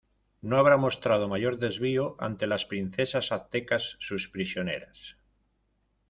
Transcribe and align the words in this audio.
no 0.47 0.57
habrá 0.57 0.77
mostrado 0.77 1.27
mayor 1.29 1.59
desvío 1.59 2.15
ante 2.17 2.47
las 2.47 2.65
princesas 2.65 3.31
aztecas 3.31 3.97
sus 3.99 4.29
prisioneras 4.29 5.15